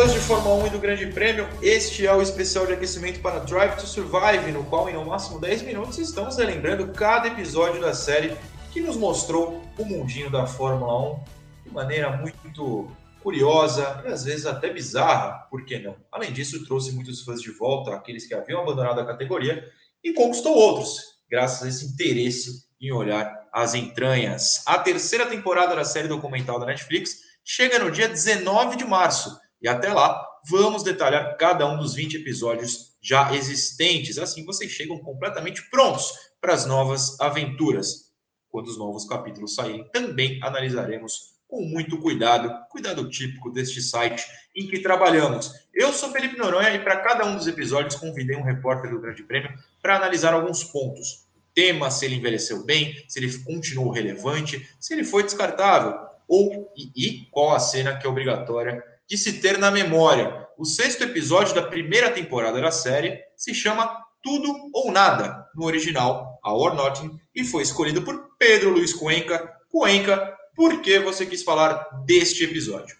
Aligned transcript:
fãs 0.00 0.14
de 0.14 0.18
Fórmula 0.20 0.54
1 0.64 0.66
e 0.66 0.70
do 0.70 0.78
Grande 0.78 1.06
Prêmio, 1.08 1.46
este 1.60 2.06
é 2.06 2.14
o 2.14 2.22
especial 2.22 2.66
de 2.66 2.72
aquecimento 2.72 3.20
para 3.20 3.40
Drive 3.40 3.76
to 3.76 3.86
Survive, 3.86 4.50
no 4.50 4.64
qual 4.64 4.88
em 4.88 4.94
no 4.94 5.04
máximo 5.04 5.38
10 5.38 5.60
minutos 5.60 5.98
estamos 5.98 6.38
relembrando 6.38 6.88
cada 6.88 7.28
episódio 7.28 7.82
da 7.82 7.92
série 7.92 8.34
que 8.72 8.80
nos 8.80 8.96
mostrou 8.96 9.62
o 9.76 9.84
mundinho 9.84 10.30
da 10.30 10.46
Fórmula 10.46 11.16
1 11.16 11.24
de 11.66 11.70
maneira 11.74 12.16
muito 12.16 12.90
curiosa 13.22 14.02
e 14.06 14.08
às 14.10 14.24
vezes 14.24 14.46
até 14.46 14.72
bizarra, 14.72 15.46
por 15.50 15.66
que 15.66 15.78
não? 15.78 15.94
Além 16.10 16.32
disso, 16.32 16.64
trouxe 16.64 16.92
muitos 16.92 17.22
fãs 17.22 17.42
de 17.42 17.50
volta, 17.50 17.94
aqueles 17.94 18.26
que 18.26 18.32
haviam 18.32 18.62
abandonado 18.62 19.00
a 19.00 19.06
categoria, 19.06 19.70
e 20.02 20.14
conquistou 20.14 20.54
outros, 20.54 20.98
graças 21.30 21.62
a 21.62 21.68
esse 21.68 21.84
interesse 21.84 22.64
em 22.80 22.90
olhar 22.90 23.30
as 23.52 23.74
entranhas. 23.74 24.62
A 24.64 24.78
terceira 24.78 25.26
temporada 25.26 25.76
da 25.76 25.84
série 25.84 26.08
documental 26.08 26.58
da 26.58 26.64
Netflix 26.64 27.18
chega 27.44 27.78
no 27.78 27.90
dia 27.90 28.08
19 28.08 28.78
de 28.78 28.86
março, 28.86 29.38
e 29.60 29.68
até 29.68 29.92
lá 29.92 30.26
vamos 30.48 30.82
detalhar 30.82 31.36
cada 31.36 31.66
um 31.66 31.78
dos 31.78 31.94
20 31.94 32.16
episódios 32.18 32.96
já 33.00 33.34
existentes. 33.34 34.18
Assim 34.18 34.44
vocês 34.44 34.70
chegam 34.70 34.98
completamente 34.98 35.68
prontos 35.70 36.12
para 36.40 36.54
as 36.54 36.66
novas 36.66 37.20
aventuras. 37.20 38.10
Quando 38.48 38.68
os 38.68 38.78
novos 38.78 39.04
capítulos 39.06 39.54
saírem, 39.54 39.88
também 39.92 40.42
analisaremos 40.42 41.38
com 41.46 41.62
muito 41.62 41.98
cuidado, 41.98 42.52
cuidado 42.70 43.08
típico 43.10 43.50
deste 43.50 43.82
site 43.82 44.24
em 44.54 44.66
que 44.68 44.80
trabalhamos. 44.80 45.52
Eu 45.74 45.92
sou 45.92 46.10
Felipe 46.10 46.38
Noronha 46.38 46.72
e 46.74 46.78
para 46.78 47.00
cada 47.00 47.26
um 47.26 47.36
dos 47.36 47.46
episódios 47.46 47.96
convidei 47.96 48.36
um 48.36 48.42
repórter 48.42 48.90
do 48.90 49.00
Grande 49.00 49.22
Prêmio 49.24 49.52
para 49.82 49.96
analisar 49.96 50.32
alguns 50.32 50.64
pontos. 50.64 51.28
O 51.36 51.40
tema, 51.52 51.90
se 51.90 52.06
ele 52.06 52.16
envelheceu 52.16 52.64
bem, 52.64 53.04
se 53.08 53.18
ele 53.18 53.36
continuou 53.40 53.90
relevante, 53.90 54.68
se 54.78 54.94
ele 54.94 55.04
foi 55.04 55.24
descartável, 55.24 55.98
ou 56.28 56.72
e, 56.76 56.92
e 56.94 57.26
qual 57.32 57.54
a 57.54 57.58
cena 57.58 57.96
que 57.96 58.06
é 58.06 58.10
obrigatória 58.10 58.82
de 59.10 59.18
se 59.18 59.40
ter 59.40 59.58
na 59.58 59.72
memória. 59.72 60.46
O 60.56 60.64
sexto 60.64 61.02
episódio 61.02 61.52
da 61.52 61.62
primeira 61.62 62.12
temporada 62.12 62.60
da 62.60 62.70
série 62.70 63.18
se 63.36 63.52
chama 63.52 63.90
Tudo 64.22 64.54
ou 64.72 64.92
Nada, 64.92 65.48
no 65.52 65.64
original 65.64 66.38
All 66.44 66.60
or 66.60 66.74
Nothing, 66.76 67.18
e 67.34 67.42
foi 67.42 67.64
escolhido 67.64 68.02
por 68.02 68.36
Pedro 68.38 68.70
Luiz 68.70 68.94
Cuenca. 68.94 69.52
Cuenca, 69.68 70.32
por 70.54 70.80
que 70.80 71.00
você 71.00 71.26
quis 71.26 71.42
falar 71.42 71.88
deste 72.06 72.44
episódio? 72.44 72.96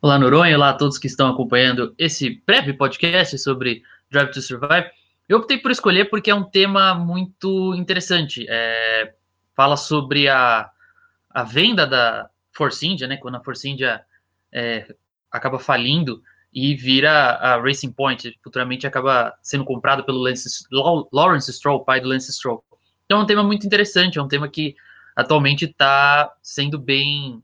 Olá, 0.00 0.18
Noronha, 0.18 0.56
olá 0.56 0.70
a 0.70 0.74
todos 0.74 0.96
que 0.96 1.08
estão 1.08 1.28
acompanhando 1.28 1.94
esse 1.98 2.42
breve 2.46 2.72
podcast 2.72 3.36
sobre 3.38 3.82
Drive 4.10 4.30
to 4.30 4.40
Survive. 4.40 4.88
Eu 5.28 5.38
optei 5.38 5.58
por 5.58 5.70
escolher 5.70 6.08
porque 6.08 6.30
é 6.30 6.34
um 6.34 6.44
tema 6.44 6.94
muito 6.94 7.74
interessante. 7.74 8.46
É, 8.48 9.12
fala 9.54 9.76
sobre 9.76 10.26
a, 10.26 10.70
a 11.28 11.42
venda 11.42 11.86
da 11.86 12.30
Force 12.52 12.86
India, 12.86 13.06
né? 13.06 13.18
Quando 13.18 13.36
a 13.36 13.44
Force 13.44 13.68
India 13.68 14.02
é, 14.50 14.86
acaba 15.34 15.58
falindo 15.58 16.22
e 16.52 16.76
vira 16.76 17.10
a 17.10 17.60
Racing 17.60 17.90
Point, 17.90 18.38
futuramente 18.42 18.86
acaba 18.86 19.34
sendo 19.42 19.64
comprado 19.64 20.04
pelo 20.04 20.18
Lance, 20.18 20.64
Lawrence 21.12 21.52
Stroll, 21.52 21.84
pai 21.84 22.00
do 22.00 22.08
Lance 22.08 22.32
Stroll. 22.32 22.64
Então 23.04 23.18
é 23.18 23.22
um 23.22 23.26
tema 23.26 23.42
muito 23.42 23.66
interessante, 23.66 24.18
é 24.18 24.22
um 24.22 24.28
tema 24.28 24.48
que 24.48 24.76
atualmente 25.16 25.64
está 25.64 26.32
sendo 26.40 26.78
bem 26.78 27.42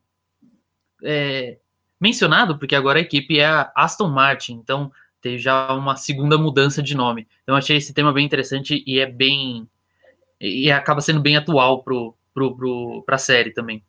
é, 1.03 1.59
mencionado, 2.01 2.57
porque 2.57 2.77
agora 2.77 3.01
a 3.01 3.03
equipe 3.03 3.41
é 3.41 3.47
a 3.47 3.73
Aston 3.75 4.09
Martin, 4.09 4.55
então 4.55 4.93
tem 5.21 5.37
já 5.37 5.73
uma 5.73 5.97
segunda 5.97 6.39
mudança 6.39 6.81
de 6.81 6.95
nome. 6.95 7.27
Então 7.43 7.57
achei 7.57 7.77
esse 7.77 7.93
tema 7.93 8.13
bem 8.13 8.25
interessante 8.25 8.83
e 8.87 9.01
é 9.01 9.07
bem 9.07 9.69
e 10.41 10.71
acaba 10.71 11.01
sendo 11.01 11.21
bem 11.21 11.37
atual 11.37 11.83
para 11.83 11.95
pro, 12.33 12.57
pro, 12.57 13.05
a 13.09 13.19
série 13.19 13.53
também. 13.53 13.85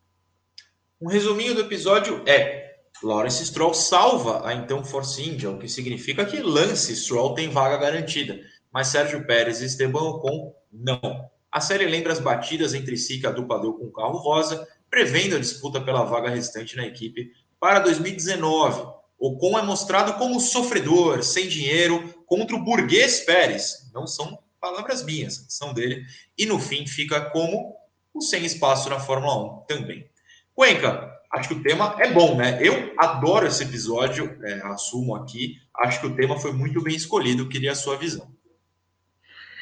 Um 1.00 1.08
resuminho 1.08 1.54
do 1.54 1.62
episódio 1.62 2.24
é 2.28 2.71
Lawrence 3.04 3.46
Stroll 3.46 3.74
salva 3.74 4.48
a 4.48 4.54
então 4.54 4.84
Force 4.84 5.22
India, 5.22 5.50
o 5.50 5.58
que 5.58 5.68
significa 5.68 6.26
que 6.26 6.40
Lance 6.40 6.96
Stroll 6.96 7.34
tem 7.34 7.50
vaga 7.50 7.78
garantida, 7.78 8.40
mas 8.72 8.88
Sérgio 8.88 9.26
Pérez 9.26 9.62
e 9.62 9.66
Esteban 9.66 10.04
Ocon 10.04 10.54
não. 10.72 11.30
A 11.52 11.60
série 11.60 11.86
lembra 11.86 12.14
as 12.14 12.20
batidas 12.20 12.74
entre 12.74 12.96
si 12.96 13.20
que 13.20 13.28
a 13.28 13.32
dupla 13.32 13.60
deu 13.60 13.74
com 13.74 13.86
o 13.86 13.92
carro 13.92 14.18
rosa, 14.18 14.68
prevendo 14.90 15.36
a 15.36 15.40
disputa 15.40 15.82
pela 15.82 16.04
vaga 16.04 16.30
restante 16.30 16.78
na 16.78 16.86
equipe 16.86 17.32
para 17.60 17.80
2019. 17.80 18.88
Ocon 19.20 19.58
é 19.58 19.62
mostrado 19.62 20.14
como 20.14 20.40
sofredor, 20.40 21.24
sem 21.24 21.48
dinheiro, 21.48 22.24
contra 22.26 22.56
o 22.56 22.64
burguês 22.64 23.20
Pérez. 23.22 23.90
Não 23.94 24.08
são 24.08 24.40
palavras 24.60 25.04
minhas, 25.04 25.46
são 25.50 25.74
dele. 25.74 26.04
E 26.38 26.46
no 26.46 26.60
fim 26.60 26.88
fica 26.88 27.20
como 27.30 27.76
o 28.14 28.22
sem 28.22 28.46
espaço 28.46 28.90
na 28.90 29.00
Fórmula 29.00 29.62
1 29.62 29.66
também. 29.66 30.10
Cuenca, 30.54 31.11
acho 31.32 31.50
que 31.50 31.56
o 31.56 31.64
tema 31.64 31.96
é 32.00 32.12
bom, 32.12 32.36
né? 32.36 32.60
Eu 32.62 32.94
adoro 32.98 33.48
esse 33.48 33.64
episódio, 33.64 34.38
é, 34.44 34.62
assumo 34.68 35.16
aqui. 35.16 35.58
Acho 35.76 36.02
que 36.02 36.08
o 36.08 36.16
tema 36.16 36.38
foi 36.38 36.52
muito 36.52 36.82
bem 36.82 36.96
escolhido, 36.96 37.48
queria 37.48 37.72
a 37.72 37.76
sua 37.76 37.98
visão. 37.98 38.30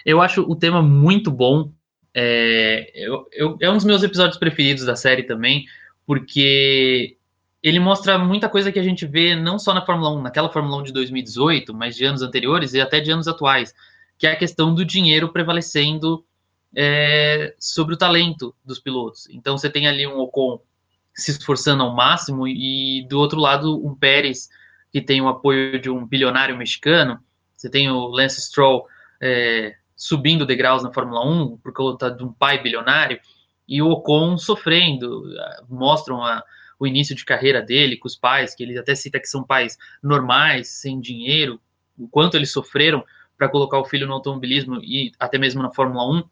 Eu 0.05 0.21
acho 0.21 0.41
o 0.41 0.55
tema 0.55 0.81
muito 0.81 1.29
bom. 1.29 1.71
É, 2.13 2.91
eu, 2.95 3.27
eu, 3.31 3.57
é 3.61 3.69
um 3.69 3.75
dos 3.75 3.85
meus 3.85 4.01
episódios 4.01 4.37
preferidos 4.37 4.85
da 4.85 4.95
série 4.95 5.23
também, 5.23 5.65
porque 6.05 7.17
ele 7.61 7.79
mostra 7.79 8.17
muita 8.17 8.49
coisa 8.49 8.71
que 8.71 8.79
a 8.79 8.83
gente 8.83 9.05
vê 9.05 9.35
não 9.35 9.59
só 9.59 9.73
na 9.73 9.85
Fórmula 9.85 10.11
1, 10.15 10.21
naquela 10.23 10.49
Fórmula 10.49 10.77
1 10.77 10.83
de 10.83 10.93
2018, 10.93 11.73
mas 11.73 11.95
de 11.95 12.05
anos 12.05 12.21
anteriores 12.21 12.73
e 12.73 12.81
até 12.81 12.99
de 12.99 13.11
anos 13.11 13.27
atuais, 13.27 13.75
que 14.17 14.25
é 14.25 14.31
a 14.31 14.35
questão 14.35 14.73
do 14.73 14.83
dinheiro 14.83 15.29
prevalecendo 15.29 16.25
é, 16.75 17.53
sobre 17.59 17.93
o 17.93 17.97
talento 17.97 18.55
dos 18.65 18.79
pilotos. 18.79 19.27
Então 19.29 19.57
você 19.57 19.69
tem 19.69 19.87
ali 19.87 20.07
um 20.07 20.17
Ocon 20.19 20.59
se 21.19 21.31
esforçando 21.31 21.83
ao 21.83 21.95
máximo, 21.95 22.47
e 22.47 23.05
do 23.09 23.19
outro 23.19 23.39
lado, 23.39 23.85
um 23.85 23.95
Pérez 23.95 24.49
que 24.91 25.01
tem 25.01 25.21
o 25.21 25.27
apoio 25.27 25.79
de 25.79 25.89
um 25.89 26.05
bilionário 26.05 26.57
mexicano. 26.57 27.19
Você 27.55 27.69
tem 27.69 27.89
o 27.89 28.07
Lance 28.07 28.41
Stroll 28.41 28.87
é, 29.21 29.75
subindo 29.95 30.45
degraus 30.45 30.81
na 30.81 30.91
Fórmula 30.91 31.25
1 31.25 31.57
por 31.57 31.73
conta 31.73 32.09
de 32.09 32.23
um 32.23 32.31
pai 32.31 32.61
bilionário, 32.61 33.19
e 33.67 33.81
o 33.81 33.89
Ocon 33.89 34.37
sofrendo. 34.37 35.23
Mostram 35.69 36.23
a, 36.23 36.43
o 36.79 36.87
início 36.87 37.15
de 37.15 37.23
carreira 37.23 37.61
dele 37.61 37.97
com 37.97 38.07
os 38.07 38.15
pais, 38.15 38.55
que 38.55 38.63
ele 38.63 38.77
até 38.77 38.95
cita 38.95 39.19
que 39.19 39.27
são 39.27 39.43
pais 39.43 39.77
normais, 40.01 40.69
sem 40.69 40.99
dinheiro, 40.99 41.59
o 41.97 42.07
quanto 42.07 42.35
eles 42.35 42.51
sofreram 42.51 43.03
para 43.37 43.49
colocar 43.49 43.77
o 43.77 43.85
filho 43.85 44.07
no 44.07 44.13
automobilismo 44.13 44.79
e 44.81 45.11
até 45.19 45.37
mesmo 45.37 45.61
na 45.61 45.71
Fórmula 45.71 46.09
1. 46.19 46.23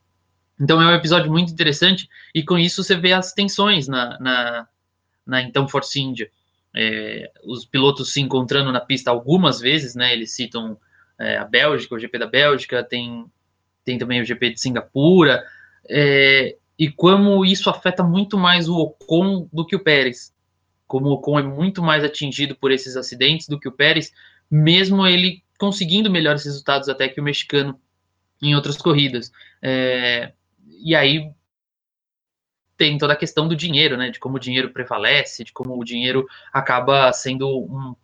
Então 0.60 0.82
é 0.82 0.88
um 0.88 0.96
episódio 0.96 1.32
muito 1.32 1.52
interessante 1.52 2.10
e 2.34 2.44
com 2.44 2.58
isso 2.58 2.84
você 2.84 2.96
vê 2.96 3.14
as 3.14 3.34
tensões 3.34 3.88
na, 3.88 4.20
na, 4.20 4.68
na 5.28 5.42
então 5.42 5.68
Force 5.68 6.00
India. 6.00 6.30
É, 6.76 7.32
os 7.44 7.66
pilotos 7.66 8.14
se 8.14 8.22
encontrando 8.22 8.72
na 8.72 8.80
pista 8.80 9.12
algumas 9.12 9.60
vezes, 9.60 9.96
né? 9.96 10.14
Eles 10.14 10.36
citam 10.36 10.78
é, 11.20 11.38
a 11.38 11.46
Bélgica, 11.46 11.96
o 11.96 12.00
GP 12.00 12.18
da 12.18 12.28
Bélgica, 12.28 12.84
tem, 12.84 13.26
tem 13.84 13.98
também 13.98 14.22
o 14.22 14.26
GP 14.26 14.52
de 14.52 14.62
Singapura, 14.62 15.44
é, 15.90 16.56
e 16.78 16.92
como 16.92 17.44
isso 17.44 17.70
afeta 17.70 18.04
muito 18.04 18.38
mais 18.38 18.70
o 18.70 18.76
Ocon 18.78 19.50
do 19.52 19.66
que 19.66 19.76
o 19.76 19.84
Pérez. 19.84 20.34
Como 20.86 21.08
o 21.08 21.14
Ocon 21.14 21.40
é 21.40 21.44
muito 21.44 21.82
mais 21.82 22.04
atingido 22.04 22.56
por 22.56 22.72
esses 22.72 22.96
acidentes 22.96 23.48
do 23.48 23.60
que 23.60 23.68
o 23.68 23.72
Pérez, 23.72 24.14
mesmo 24.50 25.06
ele 25.06 25.44
conseguindo 25.58 26.12
melhores 26.12 26.46
resultados 26.46 26.88
até 26.88 27.10
que 27.10 27.20
o 27.20 27.24
mexicano 27.24 27.80
em 28.42 28.56
outras 28.56 28.78
corridas. 28.78 29.32
É, 29.62 30.32
e 30.84 30.96
aí 30.96 31.32
tem 32.78 32.98
toda 32.98 33.14
a 33.14 33.18
questão 33.18 33.48
do 33.48 33.56
dinheiro, 33.56 33.98
né? 33.98 34.10
De 34.10 34.20
como 34.20 34.38
o 34.38 34.40
dinheiro 34.40 34.70
prevalece, 34.70 35.44
de 35.44 35.52
como 35.52 35.78
o 35.78 35.84
dinheiro 35.84 36.28
acaba 36.54 37.12
sendo 37.12 37.48
um, 37.48 37.96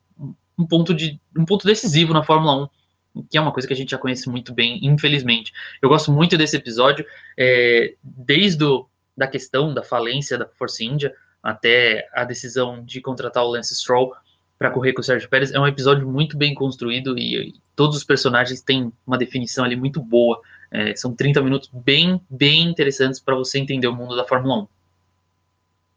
um 0.58 0.66
ponto 0.66 0.94
de 0.94 1.20
um 1.38 1.46
ponto 1.46 1.66
decisivo 1.66 2.14
na 2.14 2.24
Fórmula 2.24 2.70
1, 3.16 3.24
que 3.30 3.38
é 3.38 3.42
uma 3.42 3.52
coisa 3.52 3.68
que 3.68 3.74
a 3.74 3.78
gente 3.78 3.92
já 3.92 3.98
conhece 3.98 4.30
muito 4.30 4.54
bem, 4.54 4.80
infelizmente. 4.84 5.54
Eu 5.82 5.90
gosto 5.90 6.12
muito 6.12 6.38
desse 6.38 6.58
episódio, 6.58 7.06
é, 7.38 7.94
desde 8.04 8.64
o, 8.64 8.88
da 9.16 9.28
questão 9.28 9.74
da 9.74 9.84
falência 9.84 10.38
da 10.38 10.48
Force 10.48 10.84
India 10.84 11.14
até 11.42 12.08
a 12.14 12.24
decisão 12.24 12.84
de 12.84 13.02
contratar 13.02 13.44
o 13.44 13.50
Lance 13.50 13.76
Stroll 13.76 14.14
para 14.64 14.72
correr 14.72 14.94
com 14.94 15.02
o 15.02 15.04
Sérgio 15.04 15.28
Pérez. 15.28 15.52
É 15.52 15.60
um 15.60 15.68
episódio 15.68 16.08
muito 16.08 16.38
bem 16.38 16.54
construído 16.54 17.20
e, 17.20 17.50
e 17.50 17.56
todos 17.76 17.98
os 17.98 18.04
personagens 18.06 18.62
têm 18.62 18.94
uma 19.06 19.18
definição 19.18 19.66
ali 19.66 19.76
muito 19.76 20.02
boa. 20.02 20.40
É, 20.72 20.96
são 20.96 21.14
30 21.14 21.42
minutos 21.42 21.70
bem, 21.74 22.22
bem 22.30 22.70
interessantes 22.70 23.20
para 23.20 23.36
você 23.36 23.60
entender 23.60 23.88
o 23.88 23.94
mundo 23.94 24.16
da 24.16 24.24
Fórmula 24.24 24.62
1. 24.62 24.68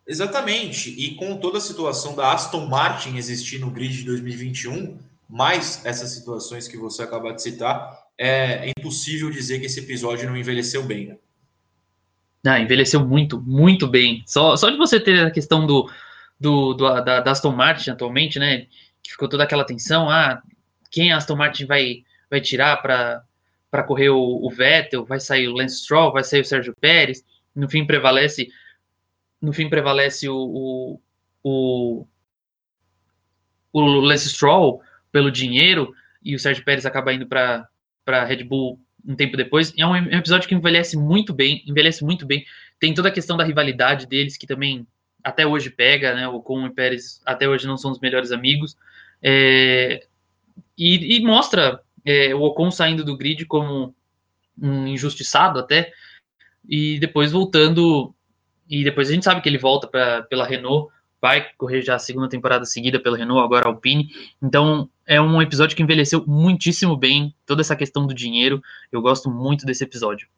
Exatamente. 0.09 0.91
E 0.91 1.15
com 1.15 1.37
toda 1.37 1.59
a 1.59 1.61
situação 1.61 2.17
da 2.17 2.33
Aston 2.33 2.67
Martin 2.67 3.17
existir 3.17 3.61
no 3.61 3.71
grid 3.71 3.99
de 3.99 4.05
2021, 4.05 4.99
mais 5.31 5.87
essas 5.87 6.11
situações 6.11 6.67
que 6.67 6.77
você 6.77 7.05
acaba 7.05 7.33
de 7.33 7.43
citar, 7.43 7.97
é 8.19 8.73
impossível 8.77 9.31
dizer 9.31 9.61
que 9.61 9.67
esse 9.67 9.79
episódio 9.79 10.29
não 10.29 10.37
envelheceu 10.37 10.83
bem. 10.83 11.07
Né? 11.07 11.17
Ah, 12.45 12.59
envelheceu 12.59 12.99
muito, 13.07 13.41
muito 13.41 13.87
bem. 13.87 14.25
Só, 14.27 14.57
só 14.57 14.71
de 14.71 14.77
você 14.77 14.99
ter 14.99 15.25
a 15.25 15.31
questão 15.31 15.65
do, 15.65 15.89
do, 16.39 16.75
do 16.75 17.01
da, 17.03 17.21
da, 17.21 17.31
Aston 17.31 17.53
Martin 17.53 17.91
atualmente, 17.91 18.39
né? 18.39 18.67
Que 19.03 19.13
ficou 19.13 19.29
toda 19.29 19.45
aquela 19.45 19.65
tensão, 19.65 20.11
ah, 20.11 20.43
quem 20.91 21.13
a 21.13 21.17
Aston 21.17 21.37
Martin 21.37 21.67
vai, 21.67 22.05
vai 22.31 22.41
tirar 22.41 22.77
para 22.79 23.23
para 23.69 23.83
correr 23.83 24.09
o, 24.09 24.19
o, 24.19 24.49
Vettel, 24.49 25.05
vai 25.05 25.21
sair 25.21 25.49
o 25.49 25.53
Lance 25.53 25.83
Stroll, 25.83 26.13
vai 26.13 26.25
sair 26.25 26.41
o 26.41 26.45
Sérgio 26.45 26.75
Pérez, 26.81 27.23
no 27.55 27.69
fim 27.69 27.85
prevalece 27.85 28.49
no 29.43 29.53
fim 29.53 29.69
prevalece 29.69 30.29
o, 30.29 30.35
o, 30.35 31.01
o, 31.43 32.07
o 33.73 33.81
Lance 34.01 34.31
Stroll, 34.31 34.81
pelo 35.13 35.31
dinheiro 35.31 35.93
e 36.23 36.35
o 36.35 36.39
Sérgio 36.39 36.65
Pérez 36.65 36.87
acaba 36.87 37.13
indo 37.13 37.27
para 37.27 37.69
a 38.07 38.25
Red 38.25 38.45
Bull 38.45 38.81
um 39.07 39.15
tempo 39.15 39.37
depois. 39.37 39.73
É 39.79 39.87
um 39.87 39.97
episódio 39.97 40.49
que 40.49 40.55
envelhece 40.55 40.97
muito 40.97 41.33
bem, 41.33 41.63
envelhece 41.67 42.05
muito 42.05 42.27
bem. 42.27 42.45
Tem 42.81 42.93
toda 42.93 43.09
a 43.09 43.13
questão 43.13 43.37
da 43.37 43.45
rivalidade 43.45 44.07
deles, 44.07 44.37
que 44.37 44.47
também 44.47 44.87
até 45.27 45.45
hoje 45.45 45.71
pega, 45.71 46.15
né? 46.15 46.29
O 46.29 46.37
Ocon 46.37 46.67
e 46.67 46.71
Pérez 46.71 47.21
até 47.27 47.49
hoje 47.49 47.67
não 47.67 47.77
são 47.77 47.91
os 47.91 47.99
melhores 47.99 48.31
amigos. 48.31 48.77
É, 49.21 50.07
e, 50.79 51.17
e, 51.17 51.21
mostra 51.21 51.83
é, 52.05 52.33
o 52.33 52.43
Ocon 52.43 52.71
saindo 52.71 53.05
do 53.05 53.17
grid 53.17 53.45
como 53.45 53.93
um 54.57 54.87
injustiçado 54.87 55.59
até, 55.59 55.93
e 56.69 57.01
depois 57.01 57.33
voltando. 57.33 58.15
E 58.71 58.85
depois 58.85 59.11
a 59.11 59.15
gente 59.15 59.25
sabe 59.25 59.41
que 59.41 59.49
ele 59.49 59.59
volta 59.59 59.89
pra, 59.89 60.23
pela 60.23 60.47
Renault, 60.47 60.93
vai 61.21 61.49
correr 61.59 61.83
já 61.83 61.97
a 61.97 62.01
segunda 62.01 62.29
temporada 62.29 62.65
seguida 62.65 63.01
pela 63.01 63.17
Renault, 63.17 63.45
agora 63.45 63.67
Alpine. 63.67 64.09
Então 64.41 64.89
é 65.05 65.21
um 65.21 65.43
episódio 65.43 65.77
que 65.77 65.83
envelheceu 65.83 66.25
muitíssimo 66.25 66.97
bem, 66.97 67.35
toda 67.45 67.63
essa 67.63 67.75
questão 67.75 68.07
do 68.07 68.15
dinheiro. 68.15 68.63
Eu 68.93 69.03
gosto 69.03 69.29
muito 69.29 69.67
desse 69.67 69.83
episódio. 69.83 70.29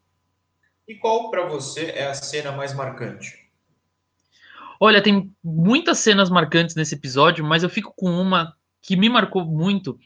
E 0.87 0.94
qual 0.94 1.31
para 1.31 1.46
você 1.46 1.93
é 1.94 2.06
a 2.06 2.14
cena 2.14 2.52
mais 2.52 2.73
marcante? 2.73 3.38
Olha, 4.80 5.02
tem 5.02 5.30
muitas 5.42 5.98
cenas 5.98 6.30
marcantes 6.30 6.76
nesse 6.76 6.94
episódio, 6.94 7.44
mas 7.44 7.62
eu 7.62 7.69
fico 7.69 7.92
com 7.96 8.10
uma 8.10 8.54
que 8.80 8.96
me 8.96 9.08
marcou 9.08 9.44
muito, 9.44 9.98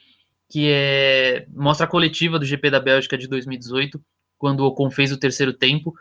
que 0.48 0.68
é 0.68 1.46
mostra 1.50 1.86
a 1.86 1.88
coletiva 1.88 2.38
do 2.38 2.44
GP 2.44 2.70
da 2.70 2.80
Bélgica 2.80 3.18
de 3.18 3.28
2018, 3.28 4.00
quando 4.38 4.60
o 4.60 4.66
Ocon 4.66 4.90
fez 4.90 5.12
o 5.12 5.18
terceiro 5.18 5.52
tempo, 5.52 5.94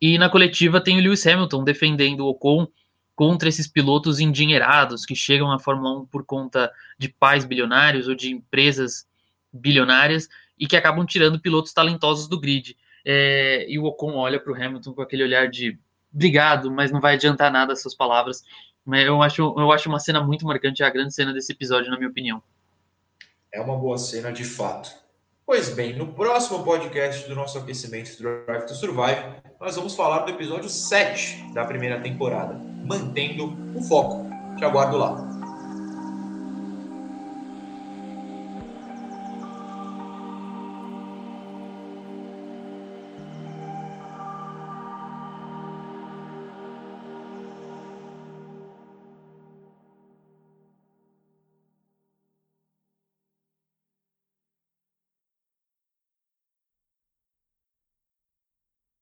e 0.00 0.18
na 0.18 0.28
coletiva 0.28 0.80
tem 0.80 0.98
o 0.98 1.02
Lewis 1.02 1.26
Hamilton 1.26 1.64
defendendo 1.64 2.20
o 2.20 2.28
Ocon 2.28 2.68
contra 3.14 3.48
esses 3.48 3.66
pilotos 3.66 4.18
endinheirados 4.18 5.04
que 5.04 5.14
chegam 5.14 5.48
na 5.48 5.58
Fórmula 5.58 6.00
1 6.00 6.06
por 6.06 6.24
conta 6.24 6.70
de 6.98 7.08
pais 7.08 7.44
bilionários 7.44 8.08
ou 8.08 8.14
de 8.14 8.30
empresas 8.30 9.06
bilionárias 9.52 10.28
e 10.58 10.66
que 10.66 10.76
acabam 10.76 11.04
tirando 11.04 11.40
pilotos 11.40 11.72
talentosos 11.72 12.28
do 12.28 12.40
grid. 12.40 12.76
É, 13.04 13.66
e 13.68 13.78
o 13.78 13.84
Ocon 13.84 14.14
olha 14.14 14.38
para 14.38 14.52
o 14.52 14.54
Hamilton 14.56 14.94
com 14.94 15.02
aquele 15.02 15.22
olhar 15.22 15.48
de 15.48 15.78
obrigado, 16.12 16.70
mas 16.70 16.90
não 16.90 17.00
vai 17.00 17.14
adiantar 17.14 17.50
nada 17.50 17.72
as 17.72 17.82
suas 17.82 17.94
palavras. 17.94 18.42
Mas 18.84 19.06
eu 19.06 19.22
acho, 19.22 19.54
eu 19.56 19.70
acho 19.72 19.88
uma 19.88 20.00
cena 20.00 20.22
muito 20.22 20.46
marcante, 20.46 20.82
é 20.82 20.86
a 20.86 20.90
grande 20.90 21.14
cena 21.14 21.32
desse 21.32 21.52
episódio, 21.52 21.90
na 21.90 21.96
minha 21.96 22.10
opinião. 22.10 22.42
É 23.52 23.60
uma 23.60 23.76
boa 23.76 23.98
cena 23.98 24.32
de 24.32 24.44
fato. 24.44 24.90
Pois 25.44 25.70
bem, 25.70 25.96
no 25.96 26.06
próximo 26.12 26.62
podcast 26.62 27.28
do 27.28 27.34
nosso 27.34 27.58
aquecimento 27.58 28.16
Drive 28.20 28.66
to 28.66 28.74
Survive, 28.74 29.24
nós 29.60 29.74
vamos 29.74 29.94
falar 29.94 30.20
do 30.20 30.30
episódio 30.30 30.68
7 30.68 31.52
da 31.52 31.64
primeira 31.64 32.00
temporada, 32.00 32.54
mantendo 32.54 33.56
o 33.76 33.82
foco. 33.82 34.30
Te 34.56 34.64
aguardo 34.64 34.96
lá. 34.96 35.29